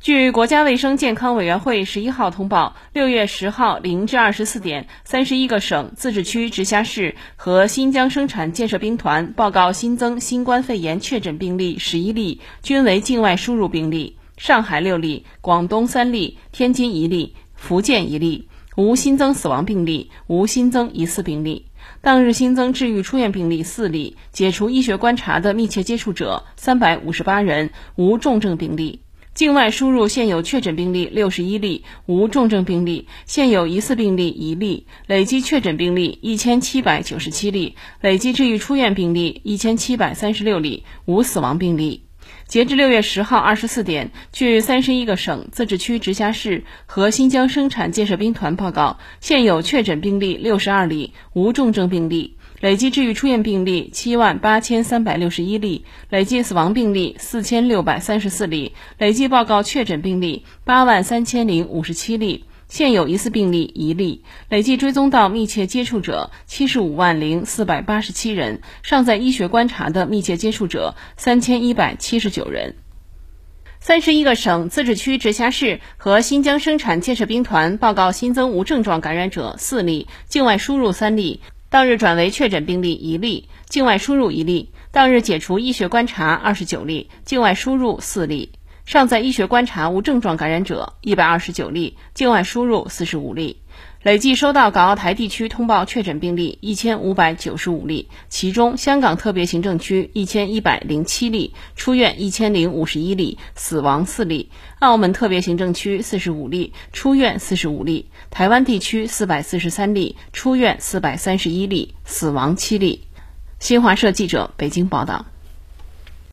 [0.00, 14.16] 据国家卫生健康委员会十一号通报，六月十号零至二十四点，三十一个省、自治区、直辖市和新疆生产建设兵团报告新增新冠肺炎确诊病例十一例，均为境外输入病例。
[14.38, 18.48] 上海六例，广东三例，天津一例，福建一例，
[18.78, 21.66] 无新增死亡病例，无新增疑似病例。
[22.00, 29.00] 当日新增治愈出院病例四例，解除医学观察的密切接触者三百五十八人，无重症病例。
[29.32, 42.04] 境外输入现有确诊病例六十一例，无重症病例；现有疑似病例一例，累计确诊病例一千七百九十七例，累计治愈出院病例一千七百三十六例，无死亡病例。
[42.46, 52.36] 截至六月十号二十四点，据三十一个省、自治区、直辖市和新疆生产建设兵团报告，现有确诊病例六十二例，无重症病例。
[52.60, 72.74] 累计治愈出院病例七万八千三百六十一例，累计死亡病例四千六百三十四例，累计报告确诊病例八万三千零五十七例，现有疑似病例一例，累计追踪到密切接触者七十五万零四百八十七人，尚在医学观察的密切接触者三千一百七十九人。
[73.80, 81.40] 三十一个省、自治区、直辖市和新疆生产建设兵团报告新增无症状感染者四例，境外输入三例。
[81.70, 88.48] 当日转为确诊病例一例，境外输入一例；当日解除医学观察二十九例，境外输入四例；
[88.84, 93.62] 尚在医学观察无症状感染者一百二十九例，境外输入四十五例。
[94.02, 113.02] 累计收到港澳台地区通报确诊病例一千五百九十五例，其中香港特别行政区一千一百零七例，出院一千零五十一例，死亡四例；澳门特别行政区四十五例，出院四十五例；台湾地区四百四十三例，出院四百三十一例，死亡七例。
[113.58, 115.26] 新华社记者北京报道。